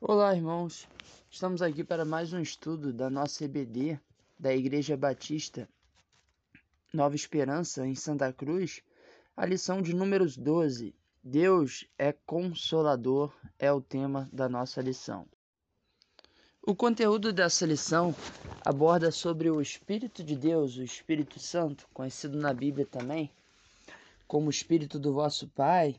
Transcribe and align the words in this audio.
Olá, 0.00 0.32
irmãos. 0.32 0.86
Estamos 1.28 1.60
aqui 1.60 1.82
para 1.82 2.04
mais 2.04 2.32
um 2.32 2.40
estudo 2.40 2.92
da 2.92 3.10
nossa 3.10 3.44
EBD 3.44 3.98
da 4.38 4.54
Igreja 4.54 4.96
Batista 4.96 5.68
Nova 6.94 7.16
Esperança 7.16 7.84
em 7.84 7.96
Santa 7.96 8.32
Cruz, 8.32 8.80
a 9.36 9.44
lição 9.44 9.82
de 9.82 9.92
números 9.92 10.36
12. 10.36 10.94
Deus 11.20 11.84
é 11.98 12.12
consolador 12.12 13.34
é 13.58 13.72
o 13.72 13.80
tema 13.80 14.30
da 14.32 14.48
nossa 14.48 14.80
lição. 14.80 15.26
O 16.62 16.76
conteúdo 16.76 17.32
dessa 17.32 17.66
lição 17.66 18.14
aborda 18.64 19.10
sobre 19.10 19.50
o 19.50 19.60
Espírito 19.60 20.22
de 20.22 20.36
Deus, 20.36 20.76
o 20.76 20.84
Espírito 20.84 21.40
Santo, 21.40 21.88
conhecido 21.92 22.38
na 22.38 22.54
Bíblia 22.54 22.86
também 22.86 23.32
como 24.28 24.46
o 24.46 24.50
Espírito 24.50 24.96
do 24.96 25.12
vosso 25.12 25.48
Pai, 25.48 25.96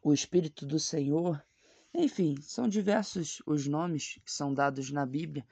o 0.00 0.14
Espírito 0.14 0.64
do 0.64 0.78
Senhor 0.78 1.42
enfim, 1.94 2.36
são 2.40 2.68
diversos 2.68 3.42
os 3.46 3.66
nomes 3.66 4.18
que 4.24 4.32
são 4.32 4.54
dados 4.54 4.90
na 4.90 5.04
Bíblia 5.04 5.44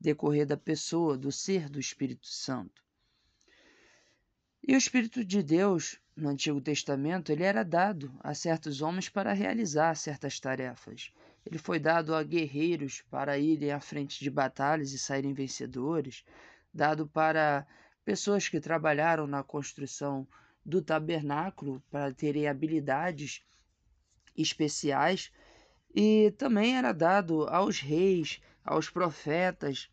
decorrer 0.00 0.46
da 0.46 0.56
pessoa, 0.56 1.16
do 1.16 1.30
ser 1.30 1.68
do 1.68 1.78
Espírito 1.78 2.26
Santo. 2.26 2.82
E 4.66 4.74
o 4.74 4.78
Espírito 4.78 5.24
de 5.24 5.42
Deus, 5.42 6.00
no 6.16 6.28
Antigo 6.28 6.60
Testamento, 6.60 7.30
ele 7.30 7.44
era 7.44 7.64
dado 7.64 8.12
a 8.20 8.34
certos 8.34 8.80
homens 8.80 9.08
para 9.08 9.32
realizar 9.32 9.94
certas 9.96 10.40
tarefas. 10.40 11.12
Ele 11.44 11.58
foi 11.58 11.78
dado 11.78 12.14
a 12.14 12.22
guerreiros 12.22 13.02
para 13.10 13.38
irem 13.38 13.72
à 13.72 13.80
frente 13.80 14.20
de 14.20 14.30
batalhas 14.30 14.92
e 14.92 14.98
saírem 14.98 15.32
vencedores, 15.32 16.24
dado 16.72 17.06
para 17.06 17.66
pessoas 18.04 18.48
que 18.48 18.60
trabalharam 18.60 19.26
na 19.26 19.42
construção 19.42 20.26
do 20.64 20.80
tabernáculo 20.80 21.82
para 21.90 22.12
terem 22.12 22.48
habilidades 22.48 23.42
especiais 24.36 25.32
e 25.94 26.32
também 26.38 26.76
era 26.76 26.92
dado 26.92 27.46
aos 27.48 27.80
reis, 27.80 28.40
aos 28.64 28.88
profetas 28.88 29.90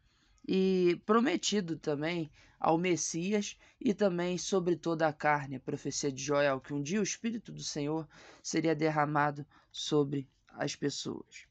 e 0.47 1.01
prometido 1.05 1.77
também 1.77 2.31
ao 2.59 2.77
Messias 2.77 3.57
e 3.79 3.93
também 3.93 4.37
sobre 4.37 4.75
toda 4.75 5.07
a 5.07 5.13
carne, 5.13 5.55
a 5.55 5.59
profecia 5.59 6.11
de 6.11 6.21
Joel, 6.21 6.59
que 6.59 6.73
um 6.73 6.81
dia 6.81 6.99
o 6.99 7.03
Espírito 7.03 7.51
do 7.51 7.63
Senhor 7.63 8.07
seria 8.43 8.75
derramado 8.75 9.45
sobre 9.71 10.27
as 10.49 10.75
pessoas. 10.75 11.47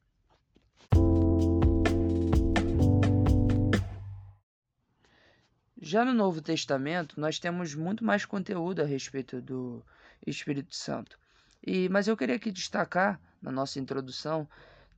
Já 5.80 6.04
no 6.04 6.12
Novo 6.12 6.42
Testamento, 6.42 7.18
nós 7.18 7.38
temos 7.38 7.74
muito 7.74 8.04
mais 8.04 8.26
conteúdo 8.26 8.82
a 8.82 8.84
respeito 8.84 9.40
do 9.40 9.82
Espírito 10.26 10.74
Santo. 10.74 11.18
E, 11.66 11.88
mas 11.88 12.08
eu 12.08 12.16
queria 12.16 12.36
aqui 12.36 12.50
destacar, 12.50 13.18
na 13.40 13.50
nossa 13.50 13.78
introdução, 13.78 14.48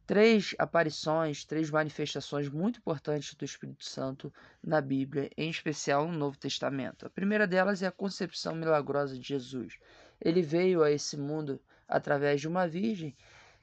três 0.06 0.54
aparições, 0.58 1.44
três 1.44 1.70
manifestações 1.70 2.48
muito 2.48 2.80
importantes 2.80 3.34
do 3.34 3.44
Espírito 3.44 3.84
Santo 3.84 4.32
na 4.62 4.80
Bíblia, 4.80 5.30
em 5.36 5.48
especial 5.48 6.08
no 6.08 6.18
Novo 6.18 6.36
Testamento. 6.36 7.06
A 7.06 7.10
primeira 7.10 7.46
delas 7.46 7.82
é 7.82 7.86
a 7.86 7.92
concepção 7.92 8.54
milagrosa 8.54 9.16
de 9.16 9.28
Jesus. 9.28 9.78
Ele 10.20 10.42
veio 10.42 10.82
a 10.82 10.90
esse 10.90 11.16
mundo 11.16 11.60
através 11.86 12.40
de 12.40 12.48
uma 12.48 12.66
virgem 12.66 13.16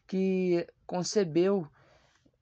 que 0.08 0.66
concebeu 0.86 1.68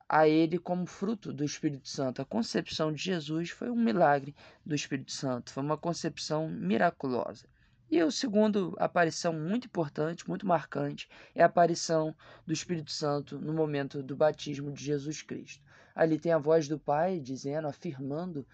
a 0.07 0.27
ele 0.27 0.59
como 0.59 0.85
fruto 0.85 1.33
do 1.33 1.43
Espírito 1.43 1.89
Santo. 1.89 2.21
A 2.21 2.25
concepção 2.25 2.93
de 2.93 3.01
Jesus 3.01 3.49
foi 3.49 3.71
um 3.71 3.75
milagre 3.75 4.35
do 4.63 4.75
Espírito 4.75 5.11
Santo, 5.11 5.51
foi 5.51 5.63
uma 5.63 5.77
concepção 5.77 6.47
miraculosa. 6.47 7.47
E 7.89 8.01
o 8.01 8.11
segundo 8.11 8.75
aparição 8.79 9.31
muito 9.31 9.67
importante, 9.67 10.27
muito 10.27 10.45
marcante, 10.45 11.07
é 11.35 11.43
a 11.43 11.45
aparição 11.45 12.15
do 12.45 12.51
Espírito 12.51 12.91
Santo 12.91 13.37
no 13.39 13.53
momento 13.53 14.01
do 14.01 14.15
batismo 14.15 14.71
de 14.71 14.83
Jesus 14.83 15.21
Cristo. 15.21 15.63
Ali 15.93 16.17
tem 16.17 16.31
a 16.31 16.39
voz 16.39 16.67
do 16.67 16.79
Pai 16.79 17.19
dizendo, 17.19 17.67
afirmando: 17.67 18.45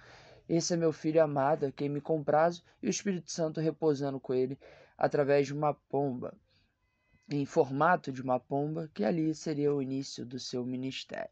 Esse 0.49 0.73
é 0.73 0.77
meu 0.77 0.91
filho 0.91 1.23
amado, 1.23 1.65
a 1.65 1.71
quem 1.71 1.87
me 1.87 2.01
comprazo, 2.01 2.61
e 2.83 2.87
o 2.87 2.89
Espírito 2.89 3.31
Santo 3.31 3.61
repousando 3.61 4.19
com 4.19 4.33
ele 4.33 4.59
através 4.97 5.47
de 5.47 5.53
uma 5.53 5.73
pomba, 5.73 6.37
em 7.29 7.45
formato 7.45 8.11
de 8.11 8.21
uma 8.21 8.39
pomba, 8.39 8.91
que 8.93 9.03
ali 9.03 9.33
seria 9.33 9.73
o 9.73 9.81
início 9.81 10.25
do 10.25 10.37
seu 10.37 10.65
ministério. 10.65 11.31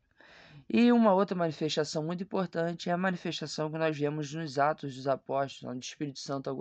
E 0.72 0.92
uma 0.92 1.12
outra 1.16 1.36
manifestação 1.36 2.04
muito 2.04 2.22
importante 2.22 2.92
é 2.92 2.94
a 2.94 2.98
manifestação 2.98 3.72
que 3.72 3.78
nós 3.80 3.98
vemos 3.98 4.32
nos 4.32 4.60
Atos 4.60 4.96
dos 4.96 5.08
Apóstolos, 5.08 5.76
onde 5.76 5.84
o 5.84 5.90
Espírito 5.90 6.20
Santo, 6.20 6.56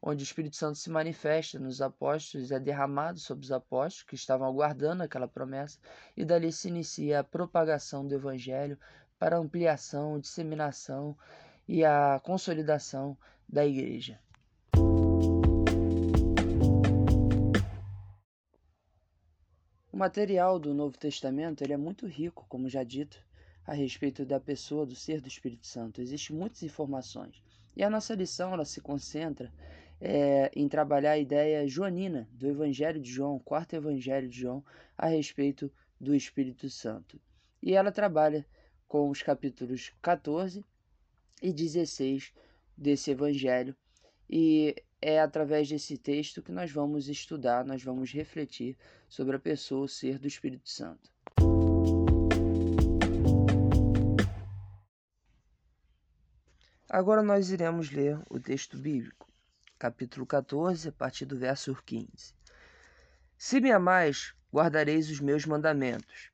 onde 0.00 0.22
o 0.22 0.24
Espírito 0.24 0.56
Santo 0.56 0.78
se 0.78 0.88
manifesta 0.88 1.58
nos 1.58 1.82
apóstolos, 1.82 2.50
é 2.50 2.58
derramado 2.58 3.18
sobre 3.18 3.44
os 3.44 3.52
apóstolos 3.52 4.04
que 4.04 4.14
estavam 4.14 4.46
aguardando 4.46 5.02
aquela 5.02 5.28
promessa, 5.28 5.78
e 6.16 6.24
dali 6.24 6.50
se 6.50 6.68
inicia 6.68 7.20
a 7.20 7.24
propagação 7.24 8.08
do 8.08 8.14
Evangelho 8.14 8.78
para 9.18 9.36
ampliação, 9.36 10.18
disseminação 10.18 11.14
e 11.68 11.84
a 11.84 12.18
consolidação 12.24 13.18
da 13.46 13.66
igreja. 13.66 14.18
O 19.92 19.96
material 19.98 20.58
do 20.58 20.72
Novo 20.72 20.96
Testamento 20.96 21.62
ele 21.62 21.74
é 21.74 21.76
muito 21.76 22.06
rico, 22.06 22.46
como 22.48 22.66
já 22.66 22.82
dito, 22.82 23.22
a 23.66 23.74
respeito 23.74 24.24
da 24.24 24.40
pessoa, 24.40 24.86
do 24.86 24.94
ser 24.94 25.20
do 25.20 25.28
Espírito 25.28 25.66
Santo. 25.66 26.00
Existem 26.00 26.36
muitas 26.36 26.62
informações. 26.62 27.42
E 27.76 27.82
a 27.82 27.90
nossa 27.90 28.14
lição 28.14 28.52
ela 28.52 28.64
se 28.64 28.80
concentra 28.80 29.52
é, 30.00 30.50
em 30.54 30.68
trabalhar 30.68 31.12
a 31.12 31.18
ideia 31.18 31.66
joanina 31.66 32.28
do 32.32 32.48
Evangelho 32.48 33.00
de 33.00 33.10
João, 33.10 33.38
quarto 33.38 33.74
Evangelho 33.74 34.28
de 34.28 34.40
João, 34.40 34.64
a 34.98 35.06
respeito 35.06 35.72
do 36.00 36.14
Espírito 36.14 36.68
Santo. 36.68 37.20
E 37.62 37.74
ela 37.74 37.92
trabalha 37.92 38.44
com 38.88 39.08
os 39.08 39.22
capítulos 39.22 39.92
14 40.02 40.64
e 41.40 41.52
16 41.52 42.32
desse 42.76 43.12
Evangelho. 43.12 43.76
E 44.28 44.74
é 45.00 45.20
através 45.20 45.68
desse 45.68 45.96
texto 45.96 46.42
que 46.42 46.52
nós 46.52 46.70
vamos 46.70 47.08
estudar, 47.08 47.64
nós 47.64 47.82
vamos 47.82 48.12
refletir 48.12 48.76
sobre 49.08 49.36
a 49.36 49.38
pessoa, 49.38 49.84
o 49.84 49.88
ser 49.88 50.18
do 50.18 50.26
Espírito 50.26 50.68
Santo. 50.68 51.10
Agora 56.92 57.22
nós 57.22 57.50
iremos 57.50 57.90
ler 57.90 58.20
o 58.28 58.38
texto 58.38 58.76
bíblico, 58.76 59.26
capítulo 59.78 60.26
14, 60.26 60.90
a 60.90 60.92
partir 60.92 61.24
do 61.24 61.38
verso 61.38 61.74
15. 61.86 62.34
Se 63.38 63.62
me 63.62 63.72
amais, 63.72 64.34
guardareis 64.52 65.08
os 65.08 65.18
meus 65.18 65.46
mandamentos. 65.46 66.30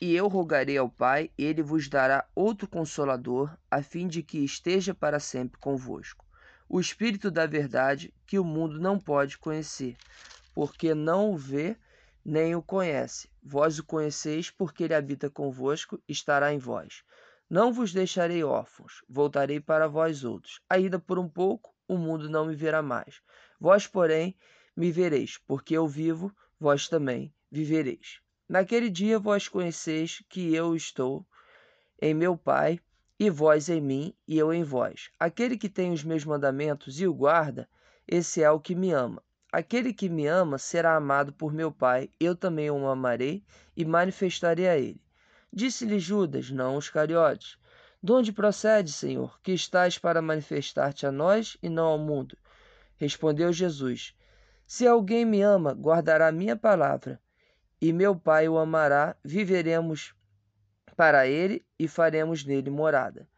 E 0.00 0.16
eu 0.16 0.28
rogarei 0.28 0.78
ao 0.78 0.88
Pai, 0.88 1.30
e 1.36 1.44
ele 1.44 1.62
vos 1.62 1.90
dará 1.90 2.26
outro 2.34 2.66
consolador, 2.66 3.54
a 3.70 3.82
fim 3.82 4.08
de 4.08 4.22
que 4.22 4.38
esteja 4.38 4.94
para 4.94 5.20
sempre 5.20 5.60
convosco. 5.60 6.24
O 6.66 6.80
Espírito 6.80 7.30
da 7.30 7.44
Verdade, 7.44 8.14
que 8.26 8.38
o 8.38 8.44
mundo 8.44 8.80
não 8.80 8.98
pode 8.98 9.36
conhecer, 9.36 9.94
porque 10.54 10.94
não 10.94 11.32
o 11.32 11.36
vê 11.36 11.76
nem 12.24 12.54
o 12.54 12.62
conhece. 12.62 13.28
Vós 13.42 13.78
o 13.78 13.84
conheceis, 13.84 14.50
porque 14.50 14.84
ele 14.84 14.94
habita 14.94 15.28
convosco, 15.28 16.00
estará 16.08 16.50
em 16.50 16.58
vós. 16.58 17.04
Não 17.48 17.72
vos 17.72 17.92
deixarei 17.92 18.42
órfãos, 18.42 19.04
voltarei 19.08 19.60
para 19.60 19.86
vós 19.86 20.24
outros. 20.24 20.60
Ainda 20.68 20.98
por 20.98 21.18
um 21.18 21.28
pouco, 21.28 21.72
o 21.86 21.96
mundo 21.96 22.28
não 22.28 22.46
me 22.46 22.56
verá 22.56 22.82
mais. 22.82 23.22
Vós, 23.60 23.86
porém, 23.86 24.36
me 24.76 24.90
vereis, 24.90 25.38
porque 25.46 25.76
eu 25.76 25.86
vivo, 25.86 26.34
vós 26.58 26.88
também 26.88 27.32
vivereis. 27.50 28.20
Naquele 28.48 28.90
dia 28.90 29.18
vós 29.18 29.46
conheceis 29.46 30.24
que 30.28 30.54
eu 30.54 30.74
estou 30.74 31.24
em 32.02 32.12
meu 32.12 32.36
Pai, 32.36 32.80
e 33.18 33.30
vós 33.30 33.68
em 33.68 33.80
mim, 33.80 34.14
e 34.26 34.36
eu 34.36 34.52
em 34.52 34.62
vós. 34.62 35.10
Aquele 35.18 35.56
que 35.56 35.68
tem 35.68 35.92
os 35.92 36.04
meus 36.04 36.24
mandamentos 36.24 37.00
e 37.00 37.06
o 37.06 37.14
guarda, 37.14 37.68
esse 38.06 38.42
é 38.42 38.50
o 38.50 38.60
que 38.60 38.74
me 38.74 38.90
ama. 38.90 39.22
Aquele 39.52 39.94
que 39.94 40.08
me 40.08 40.26
ama 40.26 40.58
será 40.58 40.96
amado 40.96 41.32
por 41.32 41.52
meu 41.52 41.72
Pai, 41.72 42.10
eu 42.20 42.36
também 42.36 42.70
o 42.70 42.86
amarei 42.88 43.42
e 43.76 43.84
manifestarei 43.84 44.68
a 44.68 44.76
ele. 44.76 45.00
Disse-lhe 45.52 45.98
Judas, 45.98 46.50
não 46.50 46.76
os 46.76 46.90
cariotes: 46.90 47.56
De 48.02 48.12
onde 48.12 48.32
procede, 48.32 48.92
Senhor, 48.92 49.40
que 49.42 49.52
estás 49.52 49.96
para 49.96 50.20
manifestar-te 50.20 51.06
a 51.06 51.12
nós 51.12 51.56
e 51.62 51.68
não 51.68 51.86
ao 51.86 51.98
mundo? 51.98 52.36
Respondeu 52.96 53.52
Jesus: 53.52 54.14
Se 54.66 54.86
alguém 54.86 55.24
me 55.24 55.40
ama, 55.42 55.72
guardará 55.72 56.32
minha 56.32 56.56
palavra, 56.56 57.20
e 57.80 57.92
meu 57.92 58.16
Pai 58.16 58.48
o 58.48 58.58
amará, 58.58 59.16
viveremos 59.24 60.14
para 60.96 61.26
ele 61.26 61.64
e 61.78 61.86
faremos 61.86 62.44
nele 62.44 62.68
morada. 62.68 63.28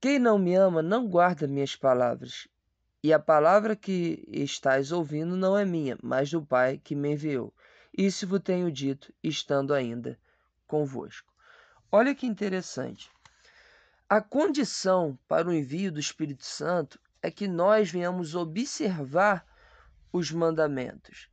Quem 0.00 0.18
não 0.18 0.38
me 0.38 0.54
ama 0.54 0.82
não 0.82 1.08
guarda 1.08 1.48
minhas 1.48 1.74
palavras, 1.74 2.46
e 3.02 3.12
a 3.12 3.18
palavra 3.18 3.74
que 3.74 4.24
estás 4.28 4.92
ouvindo 4.92 5.36
não 5.36 5.58
é 5.58 5.64
minha, 5.64 5.98
mas 6.02 6.30
do 6.30 6.44
Pai 6.44 6.78
que 6.78 6.94
me 6.94 7.12
enviou. 7.12 7.52
Isso 7.96 8.26
vos 8.26 8.40
tenho 8.40 8.70
dito, 8.70 9.12
estando 9.22 9.74
ainda 9.74 10.18
convosco. 10.66 11.32
Olha 11.90 12.14
que 12.14 12.26
interessante. 12.26 13.10
A 14.08 14.20
condição 14.20 15.18
para 15.26 15.48
o 15.48 15.52
envio 15.52 15.90
do 15.90 16.00
Espírito 16.00 16.44
Santo 16.44 17.00
é 17.22 17.30
que 17.30 17.48
nós 17.48 17.90
venhamos 17.90 18.34
observar 18.34 19.46
os 20.12 20.30
mandamentos. 20.30 21.28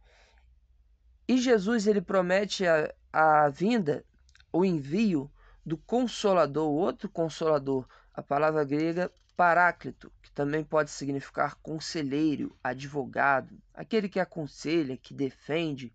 E 1.27 1.37
Jesus 1.37 1.85
ele 1.85 2.01
promete 2.01 2.65
a, 2.65 2.93
a 3.11 3.49
vinda, 3.49 4.05
o 4.51 4.65
envio 4.65 5.31
do 5.65 5.77
consolador, 5.77 6.69
outro 6.69 7.09
consolador, 7.09 7.87
a 8.13 8.23
palavra 8.23 8.63
grega 8.63 9.11
paráclito, 9.35 10.11
que 10.21 10.31
também 10.31 10.63
pode 10.63 10.91
significar 10.91 11.55
conselheiro, 11.55 12.55
advogado, 12.63 13.57
aquele 13.73 14.07
que 14.07 14.19
aconselha, 14.19 14.97
que 14.97 15.13
defende, 15.13 15.93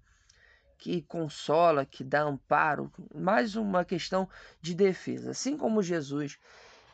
que 0.79 1.03
consola, 1.03 1.87
que 1.87 2.05
dá 2.05 2.23
amparo, 2.23 2.93
mais 3.15 3.57
uma 3.57 3.85
questão 3.85 4.29
de 4.61 4.75
defesa. 4.75 5.31
Assim 5.31 5.57
como 5.57 5.83
Jesus 5.83 6.39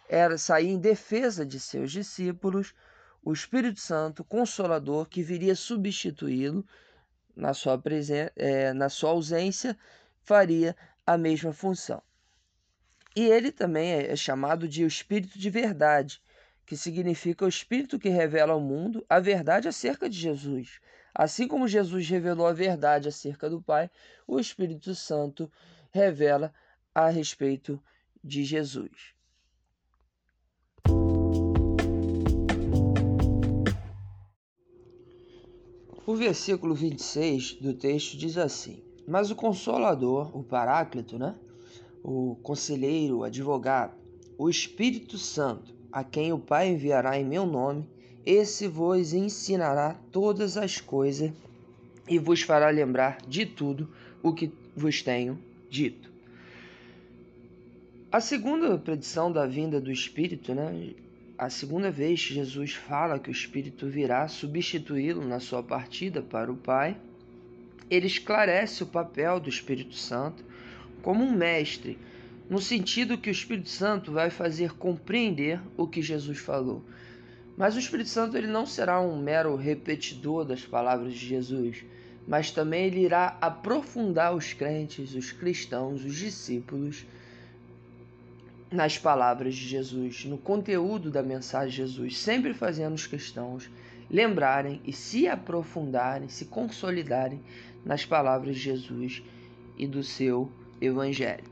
era 0.08 0.37
sair 0.38 0.69
em 0.69 0.79
defesa 0.79 1.44
de 1.44 1.58
seus 1.58 1.90
discípulos, 1.90 2.75
o 3.25 3.32
Espírito 3.32 3.81
Santo, 3.81 4.25
consolador, 4.25 5.08
que 5.08 5.23
viria 5.23 5.55
substituí-lo 5.55 6.67
na 7.34 7.55
sua, 7.55 7.81
é, 8.37 8.73
na 8.73 8.88
sua 8.88 9.11
ausência, 9.11 9.76
faria 10.23 10.76
a 11.06 11.17
mesma 11.17 11.52
função. 11.52 12.02
E 13.14 13.25
ele 13.25 13.52
também 13.52 13.93
é, 13.93 14.12
é 14.12 14.17
chamado 14.17 14.67
de 14.67 14.84
o 14.84 14.87
Espírito 14.87 15.38
de 15.38 15.50
Verdade, 15.50 16.20
que 16.64 16.76
significa 16.76 17.44
o 17.44 17.49
Espírito 17.49 17.99
que 17.99 18.08
revela 18.08 18.52
ao 18.52 18.61
mundo 18.61 19.05
a 19.08 19.20
verdade 19.20 19.69
acerca 19.69 20.08
de 20.08 20.19
Jesus. 20.19 20.81
Assim 21.14 21.46
como 21.46 21.68
Jesus 21.68 22.08
revelou 22.08 22.46
a 22.46 22.52
verdade 22.52 23.08
acerca 23.08 23.48
do 23.48 23.60
Pai, 23.60 23.90
o 24.26 24.38
Espírito 24.38 24.94
Santo 24.94 25.50
revela 25.90 26.52
a 26.94 27.08
respeito 27.08 27.82
de 28.22 28.44
Jesus. 28.44 29.14
O 36.04 36.16
versículo 36.16 36.74
26 36.74 37.54
do 37.60 37.74
texto 37.74 38.16
diz 38.16 38.36
assim: 38.36 38.82
Mas 39.06 39.30
o 39.30 39.36
Consolador, 39.36 40.36
o 40.36 40.42
Paráclito, 40.42 41.18
né? 41.18 41.34
o 42.02 42.36
Conselheiro, 42.42 43.18
o 43.18 43.24
Advogado, 43.24 43.94
o 44.36 44.48
Espírito 44.50 45.16
Santo, 45.16 45.72
a 45.92 46.02
quem 46.02 46.32
o 46.32 46.38
Pai 46.38 46.68
enviará 46.68 47.18
em 47.18 47.24
meu 47.24 47.46
nome, 47.46 47.88
esse 48.24 48.69
vos 48.69 49.12
ensinará 49.12 49.96
todas 50.10 50.56
as 50.56 50.80
coisas 50.80 51.32
e 52.08 52.19
vos 52.19 52.42
fará 52.42 52.70
lembrar 52.70 53.19
de 53.26 53.46
tudo 53.46 53.88
o 54.22 54.32
que 54.32 54.50
vos 54.76 55.02
tenho 55.02 55.38
dito. 55.69 56.10
A 58.10 58.20
segunda 58.20 58.76
predição 58.78 59.32
da 59.32 59.46
vinda 59.46 59.80
do 59.80 59.90
Espírito, 59.90 60.54
né? 60.54 60.90
a 61.38 61.48
segunda 61.48 61.90
vez 61.90 62.24
que 62.24 62.34
Jesus 62.34 62.74
fala 62.74 63.19
que 63.19 63.30
o 63.30 63.32
Espírito 63.32 63.88
virá 63.88 64.28
substituí-lo 64.28 65.26
na 65.26 65.40
sua 65.40 65.62
partida 65.62 66.22
para 66.22 66.52
o 66.52 66.56
Pai, 66.56 66.96
ele 67.90 68.06
esclarece 68.06 68.82
o 68.82 68.86
papel 68.86 69.40
do 69.40 69.48
Espírito 69.48 69.96
Santo 69.96 70.44
como 71.02 71.24
um 71.24 71.32
mestre, 71.32 71.98
no 72.48 72.60
sentido 72.60 73.19
que 73.19 73.28
o 73.28 73.32
Espírito 73.32 73.70
Santo 73.70 74.12
vai 74.12 74.30
fazer 74.30 74.72
compreender 74.74 75.60
o 75.76 75.86
que 75.86 76.00
Jesus 76.00 76.38
falou. 76.38 76.84
Mas 77.56 77.76
o 77.76 77.78
Espírito 77.78 78.08
Santo 78.08 78.37
ele 78.37 78.46
não 78.46 78.64
será 78.66 79.00
um 79.00 79.20
mero 79.20 79.54
repetidor 79.56 80.44
das 80.44 80.62
palavras 80.64 81.12
de 81.12 81.26
Jesus, 81.26 81.84
mas 82.26 82.50
também 82.50 82.87
ele 82.87 83.00
irá 83.00 83.37
aprofundar 83.40 84.34
os 84.34 84.52
crentes, 84.52 85.14
os 85.14 85.32
cristãos, 85.32 86.04
os 86.04 86.14
discípulos 86.14 87.04
nas 88.70 88.96
palavras 88.96 89.54
de 89.54 89.69
Jesus, 89.69 90.25
no 90.25 90.38
conteúdo 90.38 91.10
da 91.10 91.22
mensagem 91.22 91.70
de 91.70 91.76
Jesus, 91.76 92.19
sempre 92.19 92.54
fazendo 92.54 92.94
os 92.94 93.06
cristãos 93.06 93.69
lembrarem 94.10 94.81
e 94.84 94.93
se 94.93 95.28
aprofundarem, 95.28 96.28
se 96.28 96.46
consolidarem 96.46 97.40
nas 97.84 98.05
palavras 98.05 98.56
de 98.56 98.62
Jesus 98.62 99.22
e 99.76 99.87
do 99.87 100.02
seu 100.02 100.50
Evangelho. 100.81 101.51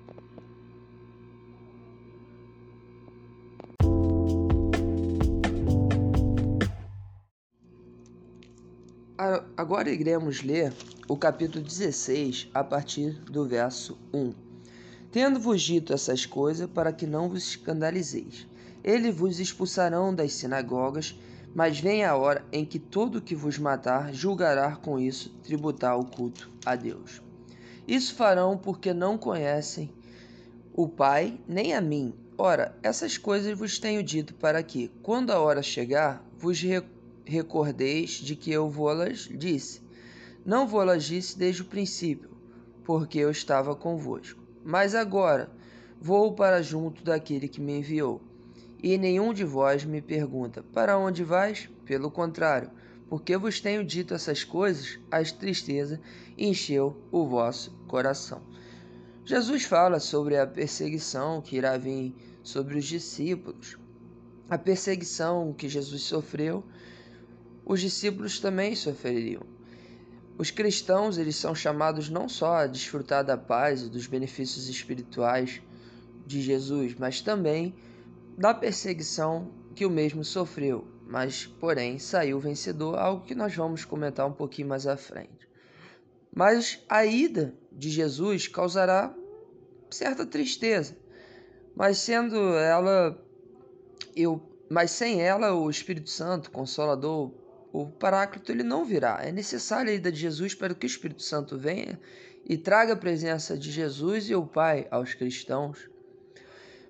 Agora 9.71 9.89
iremos 9.89 10.43
ler 10.43 10.73
o 11.07 11.17
capítulo 11.17 11.63
16 11.63 12.51
a 12.53 12.65
partir 12.65 13.13
do 13.31 13.47
verso 13.47 13.97
1. 14.13 14.35
Tendo-vos 15.13 15.63
dito 15.63 15.93
essas 15.93 16.27
coisas, 16.27 16.69
para 16.69 16.93
que 16.93 17.07
não 17.07 17.29
vos 17.29 17.51
escandalizeis. 17.51 18.49
Eles 18.83 19.15
vos 19.15 19.39
expulsarão 19.39 20.13
das 20.13 20.33
sinagogas, 20.33 21.17
mas 21.55 21.79
vem 21.79 22.05
a 22.05 22.17
hora 22.17 22.45
em 22.51 22.65
que 22.65 22.81
todo 22.81 23.23
que 23.23 23.37
vos 23.37 23.59
matar 23.59 24.13
julgará 24.13 24.75
com 24.75 24.99
isso 24.99 25.31
tributar 25.45 25.97
o 25.97 26.05
culto 26.05 26.51
a 26.67 26.75
Deus. 26.75 27.23
Isso 27.87 28.17
farão 28.17 28.59
porque 28.59 28.93
não 28.93 29.17
conhecem 29.17 29.89
o 30.75 30.89
Pai 30.89 31.39
nem 31.47 31.75
a 31.75 31.81
mim. 31.81 32.13
Ora, 32.37 32.77
essas 32.83 33.17
coisas 33.17 33.57
vos 33.57 33.79
tenho 33.79 34.03
dito 34.03 34.35
para 34.35 34.65
que, 34.65 34.91
quando 35.01 35.31
a 35.31 35.39
hora 35.39 35.63
chegar, 35.63 36.25
vos 36.37 36.61
recordeis 37.31 38.11
de 38.11 38.35
que 38.35 38.51
eu 38.51 38.69
vou-las 38.69 39.29
disse. 39.31 39.81
Não 40.45 40.67
vou-las 40.67 41.05
disse 41.05 41.39
desde 41.39 41.63
o 41.63 41.67
princípio, 41.67 42.31
porque 42.85 43.19
eu 43.19 43.31
estava 43.31 43.77
convosco. 43.77 44.43
Mas 44.65 44.95
agora 44.95 45.49
vou 46.01 46.35
para 46.35 46.61
junto 46.61 47.05
daquele 47.05 47.47
que 47.47 47.61
me 47.61 47.79
enviou. 47.79 48.21
E 48.83 48.99
nenhum 48.99 49.33
de 49.33 49.45
vós 49.45 49.85
me 49.85 50.03
pergunta: 50.03 50.63
Para 50.73 50.99
onde 50.99 51.23
vais? 51.23 51.69
Pelo 51.85 52.11
contrário, 52.11 52.71
porque 53.09 53.37
vos 53.37 53.61
tenho 53.61 53.85
dito 53.85 54.15
essas 54.15 54.43
coisas, 54.43 54.99
a 55.11 55.23
tristeza 55.23 56.01
encheu 56.37 56.97
o 57.13 57.27
vosso 57.27 57.71
coração. 57.87 58.43
Jesus 59.25 59.65
fala 59.65 60.01
sobre 60.01 60.37
a 60.37 60.47
perseguição 60.47 61.41
que 61.41 61.57
irá 61.57 61.77
vir 61.77 62.15
sobre 62.43 62.79
os 62.79 62.85
discípulos. 62.85 63.79
A 64.49 64.59
perseguição 64.59 65.53
que 65.53 65.69
Jesus 65.69 66.03
sofreu, 66.03 66.65
os 67.71 67.81
discípulos 67.81 68.41
também 68.41 68.75
sofreriam. 68.75 69.43
Os 70.37 70.51
cristãos, 70.51 71.19
eles 71.19 71.37
são 71.37 71.55
chamados 71.55 72.11
não 72.11 72.29
só 72.29 72.57
a 72.57 72.67
desfrutar 72.67 73.25
da 73.25 73.37
paz 73.37 73.83
e 73.83 73.89
dos 73.89 74.09
benefícios 74.09 74.69
espirituais 74.69 75.63
de 76.27 76.43
Jesus, 76.43 76.97
mas 76.99 77.21
também 77.21 77.73
da 78.37 78.53
perseguição 78.53 79.53
que 79.73 79.87
o 79.87 79.91
mesmo 79.91 80.25
sofreu, 80.25 80.85
mas 81.07 81.47
porém 81.47 81.97
saiu 81.97 82.41
vencedor, 82.41 82.99
algo 82.99 83.25
que 83.25 83.37
nós 83.37 83.55
vamos 83.55 83.85
comentar 83.85 84.27
um 84.27 84.33
pouquinho 84.33 84.67
mais 84.67 84.85
à 84.89 84.97
frente. 84.97 85.49
Mas 86.35 86.83
a 86.89 87.07
ida 87.07 87.55
de 87.71 87.89
Jesus 87.89 88.49
causará 88.49 89.15
certa 89.93 90.27
tristeza, 90.27 90.97
mas 91.77 91.99
sendo 91.99 92.37
ela 92.57 93.17
eu, 94.17 94.43
mas 94.69 94.91
sem 94.91 95.23
ela 95.23 95.55
o 95.55 95.71
Espírito 95.71 96.11
Santo, 96.11 96.51
consolador, 96.51 97.39
o 97.73 97.87
Paráclito 97.87 98.51
ele 98.51 98.63
não 98.63 98.85
virá. 98.85 99.21
É 99.23 99.31
necessária 99.31 99.93
a 99.93 99.95
ida 99.95 100.11
de 100.11 100.19
Jesus 100.19 100.55
para 100.55 100.75
que 100.75 100.87
o 100.87 100.89
Espírito 100.89 101.23
Santo 101.23 101.57
venha 101.57 102.01
e 102.45 102.57
traga 102.57 102.95
a 102.95 102.97
presença 102.97 103.57
de 103.57 103.71
Jesus 103.71 104.29
e 104.29 104.35
o 104.35 104.47
Pai 104.47 104.87
aos 104.91 105.15
cristãos. 105.15 105.89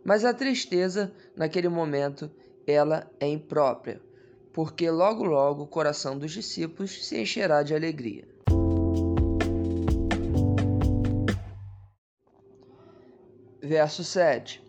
Mas 0.02 0.25
a 0.25 0.32
tristeza, 0.32 1.12
naquele 1.37 1.68
momento, 1.68 2.30
ela 2.66 3.10
é 3.20 3.28
imprópria, 3.28 4.00
porque 4.52 4.90
logo 4.90 5.25
logo 5.25 5.64
o 5.64 5.66
coração 5.66 6.18
dos 6.18 6.32
discípulos 6.32 7.06
se 7.06 7.20
encherá 7.20 7.62
de 7.62 7.75
alegria. 7.75 8.26
Verso 13.62 14.02
7 14.02 14.64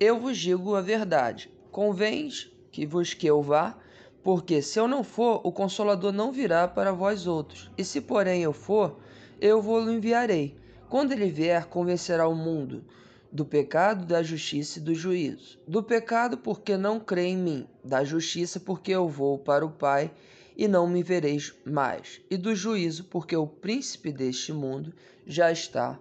Eu 0.00 0.18
vos 0.18 0.36
digo 0.36 0.74
a 0.74 0.80
verdade, 0.80 1.50
convém 1.70 2.28
que 2.72 2.84
vos 2.84 3.14
que 3.14 3.26
eu 3.26 3.40
vá, 3.40 3.78
porque 4.24 4.62
se 4.62 4.80
eu 4.80 4.88
não 4.88 5.04
for, 5.04 5.42
o 5.44 5.52
Consolador 5.52 6.10
não 6.10 6.32
virá 6.32 6.66
para 6.66 6.92
vós 6.92 7.26
outros. 7.26 7.70
E 7.76 7.84
se, 7.84 8.00
porém, 8.00 8.42
eu 8.42 8.54
for, 8.54 8.98
eu 9.38 9.60
vou-lo 9.60 9.92
enviarei. 9.92 10.56
Quando 10.88 11.12
ele 11.12 11.30
vier, 11.30 11.66
convencerá 11.66 12.26
o 12.26 12.34
mundo 12.34 12.82
do 13.30 13.44
pecado, 13.44 14.06
da 14.06 14.22
justiça 14.22 14.78
e 14.78 14.82
do 14.82 14.94
juízo. 14.94 15.58
Do 15.68 15.82
pecado, 15.82 16.38
porque 16.38 16.74
não 16.74 16.98
crê 16.98 17.26
em 17.26 17.36
mim. 17.36 17.68
Da 17.84 18.02
justiça, 18.02 18.58
porque 18.58 18.92
eu 18.92 19.06
vou 19.06 19.38
para 19.38 19.66
o 19.66 19.70
Pai 19.70 20.10
e 20.56 20.66
não 20.66 20.88
me 20.88 21.02
vereis 21.02 21.52
mais. 21.62 22.22
E 22.30 22.38
do 22.38 22.54
juízo, 22.54 23.04
porque 23.04 23.36
o 23.36 23.46
príncipe 23.46 24.10
deste 24.10 24.54
mundo 24.54 24.94
já 25.26 25.52
está 25.52 26.00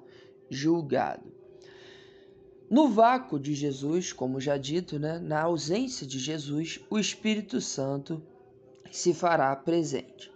julgado. 0.50 1.42
No 2.74 2.89
vácuo 2.89 3.39
de 3.39 3.53
Jesus, 3.53 4.12
como 4.12 4.42
já 4.42 4.58
dito, 4.58 4.98
né, 4.98 5.20
na 5.20 5.39
ausência 5.44 6.08
de 6.08 6.18
Jesus, 6.18 6.80
o 6.89 6.98
Espírito 6.98 7.62
Santo 7.62 8.20
se 8.92 9.13
fará 9.13 9.56
presente. 9.56 10.32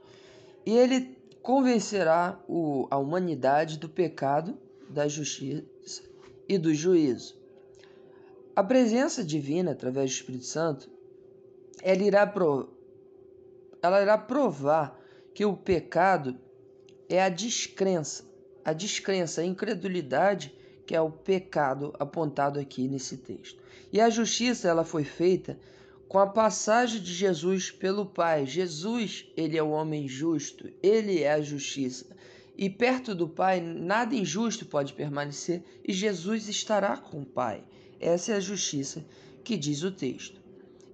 E 0.63 0.77
ele 0.77 1.17
convencerá 1.41 2.39
o, 2.47 2.87
a 2.91 2.97
humanidade 2.99 3.79
do 3.79 3.89
pecado, 3.89 4.55
da 4.87 5.07
justiça 5.07 6.03
e 6.47 6.59
do 6.59 6.75
juízo. 6.75 7.35
A 8.55 8.63
presença 8.63 9.23
divina 9.23 9.71
através 9.71 10.11
do 10.11 10.13
Espírito 10.13 10.45
Santo, 10.45 10.91
ela 11.81 12.03
irá, 12.03 12.27
pro, 12.27 12.69
ela 13.81 13.99
irá 13.99 14.15
provar 14.15 14.95
que 15.33 15.43
o 15.43 15.57
pecado 15.57 16.37
é 17.09 17.19
a 17.19 17.29
descrença, 17.29 18.25
a 18.63 18.73
descrença, 18.73 19.41
a 19.41 19.43
incredulidade, 19.43 20.53
que 20.87 20.95
é 20.95 21.01
o 21.01 21.11
pecado 21.11 21.93
apontado 21.99 22.57
aqui 22.57 22.87
nesse 22.87 23.17
texto. 23.17 23.61
E 23.91 23.99
a 23.99 24.09
justiça 24.09 24.69
ela 24.69 24.85
foi 24.85 25.03
feita 25.03 25.59
com 26.07 26.17
a 26.17 26.25
passagem 26.25 27.01
de 27.01 27.13
Jesus 27.13 27.69
pelo 27.69 28.05
Pai. 28.05 28.45
Jesus, 28.45 29.25
ele 29.35 29.57
é 29.57 29.61
o 29.61 29.71
homem 29.71 30.07
justo, 30.07 30.71
ele 30.81 31.21
é 31.21 31.33
a 31.33 31.41
justiça. 31.41 32.07
E 32.57 32.69
perto 32.69 33.13
do 33.13 33.27
Pai, 33.27 33.59
nada 33.59 34.15
injusto 34.15 34.65
pode 34.65 34.93
permanecer, 34.93 35.61
e 35.85 35.91
Jesus 35.91 36.47
estará 36.47 36.95
com 36.95 37.21
o 37.21 37.25
Pai. 37.25 37.65
Essa 37.99 38.31
é 38.31 38.35
a 38.35 38.39
justiça 38.39 39.05
que 39.43 39.57
diz 39.57 39.83
o 39.83 39.91
texto. 39.91 40.41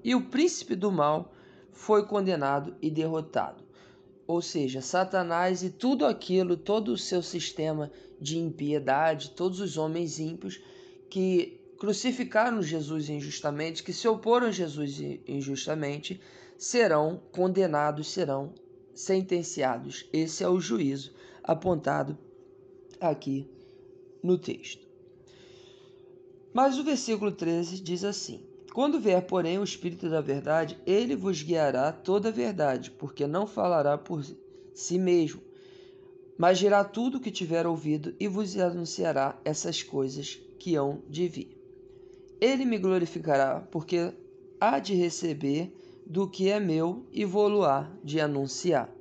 E 0.03 0.15
o 0.15 0.23
príncipe 0.23 0.75
do 0.75 0.91
mal 0.91 1.31
foi 1.71 2.05
condenado 2.07 2.75
e 2.81 2.89
derrotado. 2.89 3.62
Ou 4.25 4.41
seja, 4.41 4.81
Satanás 4.81 5.63
e 5.63 5.69
tudo 5.69 6.05
aquilo, 6.05 6.55
todo 6.55 6.93
o 6.93 6.97
seu 6.97 7.21
sistema 7.21 7.91
de 8.19 8.37
impiedade, 8.37 9.31
todos 9.31 9.59
os 9.59 9.77
homens 9.77 10.19
ímpios 10.19 10.61
que 11.09 11.59
crucificaram 11.77 12.61
Jesus 12.61 13.09
injustamente, 13.09 13.83
que 13.83 13.91
se 13.91 14.07
oporam 14.07 14.47
a 14.47 14.51
Jesus 14.51 14.99
injustamente, 15.27 16.21
serão 16.57 17.21
condenados, 17.31 18.07
serão 18.07 18.53
sentenciados. 18.93 20.07
Esse 20.13 20.43
é 20.43 20.47
o 20.47 20.61
juízo 20.61 21.13
apontado 21.43 22.17
aqui 23.01 23.49
no 24.23 24.37
texto. 24.37 24.87
Mas 26.53 26.77
o 26.77 26.83
versículo 26.83 27.31
13 27.31 27.81
diz 27.81 28.03
assim: 28.05 28.41
Quando 28.73 28.99
vier, 28.99 29.21
porém, 29.27 29.59
o 29.59 29.63
Espírito 29.63 30.09
da 30.09 30.19
Verdade, 30.19 30.79
ele 30.85 31.15
vos 31.15 31.43
guiará 31.43 31.91
toda 31.91 32.29
a 32.29 32.31
verdade, 32.31 32.89
porque 32.89 33.27
não 33.27 33.45
falará 33.45 33.97
por 33.97 34.25
si 34.73 34.97
mesmo, 34.97 35.41
mas 36.35 36.57
dirá 36.57 36.83
tudo 36.83 37.17
o 37.17 37.21
que 37.21 37.29
tiver 37.29 37.67
ouvido 37.67 38.15
e 38.19 38.27
vos 38.27 38.57
anunciará 38.57 39.39
essas 39.45 39.83
coisas 39.83 40.41
que 40.57 40.75
hão 40.75 41.03
de 41.07 41.27
vir. 41.27 41.55
Ele 42.41 42.65
me 42.65 42.79
glorificará, 42.79 43.59
porque 43.59 44.11
há 44.59 44.79
de 44.79 44.95
receber 44.95 45.71
do 46.05 46.27
que 46.27 46.49
é 46.49 46.59
meu 46.59 47.05
e 47.11 47.23
vou-lo-á 47.23 47.91
de 48.03 48.19
anunciar. 48.19 48.93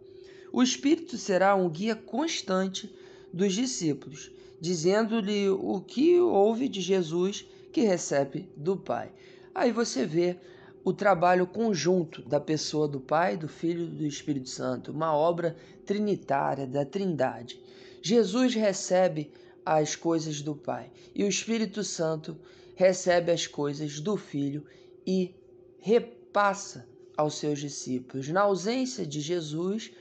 O 0.53 0.63
Espírito 0.63 1.17
será 1.17 1.55
um 1.55 1.69
guia 1.71 1.97
constante 1.97 2.95
dos 3.33 3.55
discípulos 3.55 4.31
dizendo-lhe 4.63 5.49
o 5.49 5.81
que 5.81 6.21
ouve 6.21 6.69
de 6.69 6.81
Jesus 6.81 7.45
que 7.73 7.81
recebe 7.81 8.49
do 8.57 8.77
Pai. 8.77 9.11
Aí 9.55 9.71
você 9.71 10.07
vê 10.07 10.37
o 10.85 10.93
trabalho 10.93 11.47
conjunto 11.47 12.23
da 12.23 12.41
pessoa 12.41 12.89
do 12.89 13.01
Pai, 13.01 13.37
do 13.37 13.49
Filho 13.49 13.85
e 13.85 13.89
do 13.89 14.07
Espírito 14.07 14.49
Santo, 14.49 14.91
uma 14.91 15.15
obra 15.15 15.57
trinitária 15.85 16.67
da 16.67 16.85
Trindade. 16.85 17.61
Jesus 18.03 18.55
recebe 18.55 19.31
as 19.65 19.95
coisas 19.95 20.43
do 20.43 20.57
Pai 20.57 20.91
e 21.15 21.23
o 21.23 21.29
Espírito 21.29 21.85
Santo 21.85 22.37
recebe 22.75 23.31
as 23.31 23.47
coisas 23.47 24.01
do 24.01 24.17
Filho 24.17 24.65
e 25.07 25.35
repassa 25.79 26.89
aos 27.17 27.35
seus 27.35 27.61
discípulos. 27.61 28.29
Na 28.29 28.43
ausência 28.43 29.07
de 29.07 29.21
Jesus, 29.21 29.93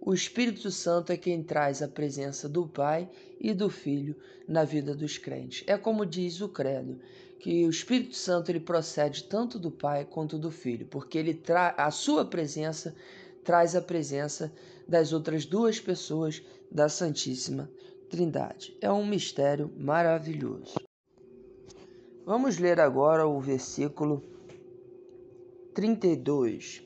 o 0.00 0.14
Espírito 0.14 0.70
Santo 0.70 1.12
é 1.12 1.16
quem 1.16 1.42
traz 1.42 1.82
a 1.82 1.88
presença 1.88 2.48
do 2.48 2.66
Pai 2.66 3.08
e 3.40 3.52
do 3.52 3.68
Filho 3.68 4.16
na 4.46 4.64
vida 4.64 4.94
dos 4.94 5.18
crentes. 5.18 5.64
É 5.66 5.76
como 5.76 6.06
diz 6.06 6.40
o 6.40 6.48
credo, 6.48 7.00
que 7.40 7.66
o 7.66 7.70
Espírito 7.70 8.14
Santo 8.14 8.50
ele 8.50 8.60
procede 8.60 9.24
tanto 9.24 9.58
do 9.58 9.70
Pai 9.70 10.04
quanto 10.04 10.38
do 10.38 10.50
Filho, 10.50 10.86
porque 10.86 11.18
ele 11.18 11.34
tra 11.34 11.74
a 11.76 11.90
sua 11.90 12.24
presença 12.24 12.94
traz 13.44 13.76
a 13.76 13.80
presença 13.80 14.52
das 14.86 15.12
outras 15.12 15.44
duas 15.46 15.78
pessoas 15.80 16.42
da 16.70 16.88
Santíssima 16.88 17.70
Trindade. 18.10 18.76
É 18.80 18.90
um 18.90 19.06
mistério 19.06 19.72
maravilhoso. 19.76 20.74
Vamos 22.24 22.58
ler 22.58 22.80
agora 22.80 23.26
o 23.26 23.40
versículo 23.40 24.22
32. 25.74 26.82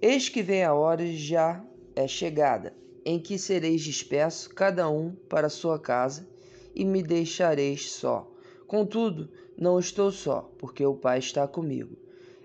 Eis 0.00 0.28
que 0.28 0.42
vem 0.42 0.64
a 0.64 0.74
hora 0.74 1.06
já 1.06 1.64
é 1.94 2.06
chegada, 2.08 2.74
em 3.04 3.18
que 3.18 3.38
sereis 3.38 3.82
dispersos, 3.82 4.48
cada 4.48 4.88
um 4.88 5.12
para 5.28 5.48
sua 5.48 5.78
casa, 5.78 6.26
e 6.74 6.84
me 6.84 7.02
deixareis 7.02 7.90
só. 7.90 8.30
Contudo, 8.66 9.28
não 9.56 9.78
estou 9.78 10.10
só, 10.10 10.50
porque 10.58 10.84
o 10.84 10.94
Pai 10.94 11.18
está 11.18 11.46
comigo. 11.46 11.96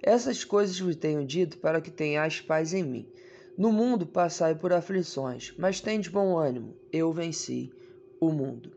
Essas 0.02 0.44
coisas 0.44 0.80
vos 0.80 0.96
tenho 0.96 1.26
dito 1.26 1.58
para 1.58 1.82
que 1.82 1.90
tenhais 1.90 2.42
paz 2.42 2.74
em 2.74 2.84
mim. 2.84 3.10
No 3.58 3.72
mundo 3.72 4.06
passai 4.06 4.54
por 4.54 4.72
aflições, 4.72 5.54
mas 5.58 5.82
tende 5.82 6.10
bom 6.10 6.38
ânimo, 6.38 6.76
eu 6.92 7.12
venci 7.12 7.72
o 8.20 8.30
mundo. 8.30 8.72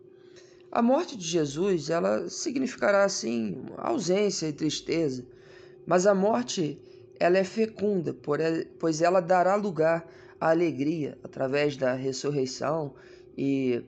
A 0.72 0.80
morte 0.80 1.16
de 1.16 1.26
Jesus, 1.26 1.90
ela 1.90 2.28
significará 2.30 3.04
assim 3.04 3.62
ausência 3.76 4.46
e 4.46 4.52
tristeza, 4.52 5.26
mas 5.84 6.06
a 6.06 6.14
morte 6.14 6.80
ela 7.18 7.36
é 7.36 7.44
fecunda, 7.44 8.16
pois 8.78 9.02
ela 9.02 9.20
dará 9.20 9.56
lugar 9.56 10.08
a 10.40 10.50
alegria 10.50 11.18
através 11.22 11.76
da 11.76 11.92
ressurreição 11.92 12.94
e 13.36 13.82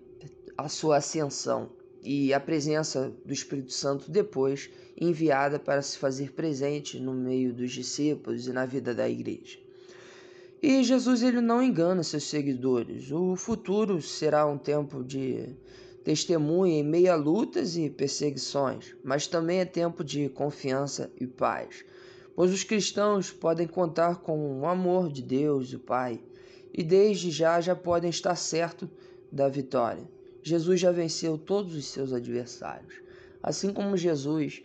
a 0.57 0.69
sua 0.69 0.99
ascensão 0.99 1.71
e 2.05 2.35
a 2.35 2.41
presença 2.41 3.13
do 3.25 3.33
Espírito 3.33 3.73
Santo 3.73 4.11
depois 4.11 4.69
enviada 5.01 5.59
para 5.59 5.81
se 5.81 5.97
fazer 5.97 6.33
presente 6.33 7.01
no 7.01 7.15
meio 7.15 7.55
dos 7.55 7.73
discípulos 7.73 8.47
e 8.47 8.53
na 8.53 8.67
vida 8.67 8.95
da 8.95 9.09
igreja. 9.09 9.59
E 10.61 10.85
Jesus 10.85 11.23
ele 11.23 11.41
não 11.41 11.63
engana 11.63 12.03
seus 12.03 12.25
seguidores. 12.25 13.11
O 13.11 13.35
futuro 13.35 14.01
será 14.03 14.47
um 14.47 14.59
tempo 14.59 15.03
de 15.03 15.49
testemunha 16.05 16.79
em 16.79 16.85
meio 16.85 17.13
a 17.13 17.17
lutas 17.17 17.77
e 17.77 17.89
perseguições, 17.89 18.95
mas 19.03 19.27
também 19.27 19.61
é 19.61 19.65
tempo 19.65 20.05
de 20.05 20.29
confiança 20.29 21.11
e 21.21 21.27
paz, 21.27 21.85
pois 22.35 22.53
os 22.53 22.65
cristãos 22.65 23.31
podem 23.31 23.67
contar 23.67 24.17
com 24.17 24.61
o 24.61 24.67
amor 24.67 25.11
de 25.11 25.23
Deus, 25.23 25.73
o 25.73 25.79
Pai, 25.79 26.21
e 26.73 26.83
desde 26.83 27.31
já 27.31 27.61
já 27.61 27.77
podem 27.77 28.11
estar 28.11 28.35
certos 28.37 28.89
da 29.31 29.49
vitória. 29.49 30.09
Jesus 30.43 30.81
já 30.81 30.91
venceu 30.91 31.39
todos 31.39 31.75
os 31.77 31.87
seus 31.87 32.13
adversários. 32.13 32.95
Assim 33.43 33.73
como 33.73 33.97
Jesus, 33.97 34.63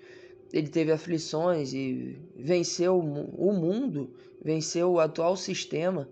ele 0.51 0.67
teve 0.67 0.91
aflições 0.91 1.73
e 1.73 2.17
venceu 2.35 2.97
o 2.99 3.53
mundo, 3.53 4.09
venceu 4.41 4.91
o 4.91 4.99
atual 4.99 5.35
sistema, 5.35 6.07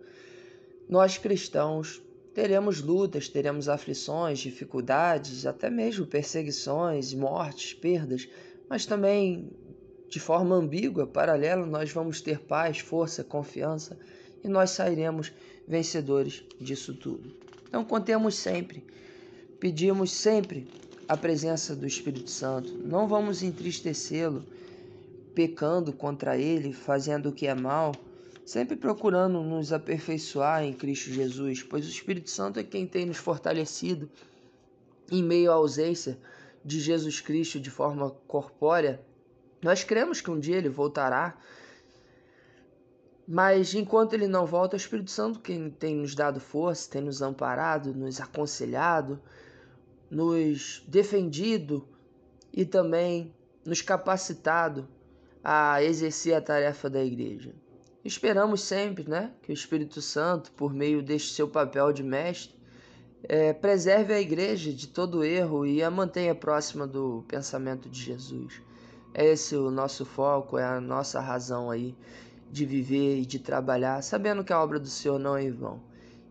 nós 0.88 1.18
cristãos 1.18 2.02
teremos 2.34 2.82
lutas, 2.82 3.30
teremos 3.30 3.70
aflições, 3.70 4.40
dificuldades, 4.40 5.46
até 5.46 5.70
mesmo 5.70 6.06
perseguições, 6.06 7.14
mortes, 7.14 7.74
perdas, 7.74 8.28
mas 8.70 8.86
também 8.86 9.50
de 10.10 10.20
forma 10.20 10.56
ambígua, 10.56 11.08
paralela, 11.08 11.66
nós 11.66 11.92
vamos 11.92 12.22
ter 12.22 12.40
paz, 12.40 12.80
força, 12.80 13.24
confiança 13.24 13.98
e 14.44 14.48
nós 14.48 14.72
sairemos 14.72 15.34
vencedores 15.68 16.44
disso 16.60 16.94
tudo. 16.94 17.32
Então 17.68 17.84
contemos 17.84 18.36
sempre, 18.36 18.84
pedimos 19.60 20.12
sempre 20.12 20.68
a 21.08 21.16
presença 21.18 21.76
do 21.76 21.86
Espírito 21.86 22.30
Santo. 22.30 22.74
Não 22.74 23.08
vamos 23.08 23.44
entristecê-lo 23.44 24.44
pecando 25.34 25.92
contra 25.92 26.38
ele, 26.38 26.72
fazendo 26.72 27.30
o 27.30 27.34
que 27.34 27.48
é 27.48 27.54
mal, 27.54 27.94
sempre 28.46 28.76
procurando 28.76 29.42
nos 29.44 29.74
aperfeiçoar 29.74 30.64
em 30.64 30.74
Cristo 30.74 31.12
Jesus, 31.12 31.62
pois 31.62 31.86
o 31.86 31.90
Espírito 31.90 32.30
Santo 32.30 32.60
é 32.60 32.64
quem 32.64 32.88
tem 32.88 33.06
nos 33.06 33.18
fortalecido 33.18 34.10
em 35.12 35.22
meio 35.22 35.52
à 35.52 35.56
ausência 35.56 36.18
de 36.64 36.80
Jesus 36.80 37.20
Cristo 37.20 37.60
de 37.60 37.70
forma 37.70 38.10
corpórea. 38.28 39.02
Nós 39.62 39.84
cremos 39.84 40.22
que 40.22 40.32
um 40.32 40.40
dia 40.40 40.58
ele 40.58 40.70
voltará 40.70 41.38
mas 43.28 43.74
enquanto 43.74 44.14
ele 44.14 44.28
não 44.28 44.46
volta, 44.46 44.76
o 44.76 44.78
Espírito 44.78 45.10
Santo 45.10 45.40
quem 45.40 45.70
tem 45.70 45.96
nos 45.96 46.14
dado 46.14 46.40
força, 46.40 46.92
tem 46.92 47.02
nos 47.02 47.22
amparado, 47.22 47.94
nos 47.94 48.22
aconselhado, 48.22 49.20
nos 50.10 50.84
defendido 50.88 51.88
e 52.54 52.66
também 52.66 53.34
nos 53.66 53.82
capacitado 53.82 54.88
a 55.44 55.84
exercer 55.84 56.36
a 56.36 56.42
tarefa 56.42 56.90
da 56.90 57.04
igreja. 57.04 57.54
Esperamos 58.04 58.62
sempre 58.62 59.10
né, 59.10 59.32
que 59.42 59.52
o 59.52 59.54
Espírito 59.54 60.00
Santo, 60.00 60.52
por 60.52 60.72
meio 60.72 61.02
deste 61.02 61.34
seu 61.34 61.48
papel 61.48 61.92
de 61.92 62.04
mestre, 62.04 62.56
é, 63.24 63.52
preserve 63.52 64.14
a 64.14 64.22
igreja 64.22 64.72
de 64.72 64.88
todo 64.88 65.24
erro 65.24 65.66
e 65.66 65.82
a 65.82 65.90
mantenha 65.90 66.36
próxima 66.36 66.86
do 66.86 67.26
pensamento 67.28 67.90
de 67.90 68.00
Jesus. 68.00 68.62
É 69.12 69.26
esse 69.26 69.56
o 69.56 69.72
nosso 69.72 70.06
foco, 70.06 70.60
é 70.60 70.64
a 70.64 70.80
nossa 70.80 71.20
razão 71.20 71.72
aí 71.72 71.96
de 72.52 72.66
viver 72.66 73.20
e 73.20 73.26
de 73.26 73.40
trabalhar, 73.40 74.02
sabendo 74.02 74.44
que 74.44 74.54
a 74.54 74.62
obra 74.62 74.80
do 74.80 74.88
Senhor 74.88 75.20
não 75.20 75.36
é 75.36 75.44
em 75.44 75.52
vão. 75.52 75.82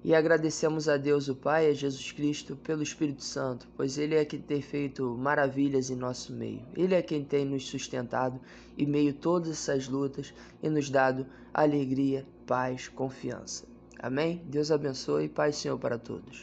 E 0.05 0.15
agradecemos 0.15 0.87
a 0.87 0.99
Deus 0.99 1.29
o 1.29 1.35
Pai 1.35 1.67
a 1.67 1.73
Jesus 1.73 2.13
Cristo 2.13 2.57
pelo 2.57 2.83
Espírito 2.83 3.25
Santo, 3.25 3.67
pois 3.75 3.97
Ele 3.97 4.15
é 4.15 4.25
quem 4.25 4.39
tem 4.39 4.61
feito 4.61 5.17
maravilhas 5.17 5.89
em 5.89 5.97
nosso 5.97 6.33
meio. 6.33 6.61
Ele 6.77 6.95
é 6.95 7.01
quem 7.01 7.25
tem 7.25 7.47
nos 7.47 7.67
sustentado 7.67 8.39
em 8.77 8.87
meio 8.87 9.13
a 9.13 9.15
todas 9.15 9.49
essas 9.51 9.89
lutas 9.89 10.35
e 10.63 10.69
nos 10.69 10.91
dado 10.91 11.27
alegria, 11.55 12.27
paz, 12.47 12.87
confiança. 12.87 13.65
Amém? 13.99 14.43
Deus 14.45 14.71
abençoe 14.71 15.25
e 15.25 15.29
paz, 15.31 15.57
Senhor, 15.57 15.79
para 15.79 15.99
todos. 15.99 16.31